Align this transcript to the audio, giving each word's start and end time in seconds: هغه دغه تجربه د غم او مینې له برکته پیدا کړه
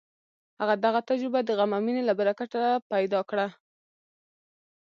هغه 0.59 0.75
دغه 0.85 0.99
تجربه 1.09 1.39
د 1.43 1.49
غم 1.57 1.71
او 1.75 1.81
مینې 1.85 2.03
له 2.05 2.13
برکته 2.19 2.61
پیدا 2.91 3.19
کړه 3.29 3.47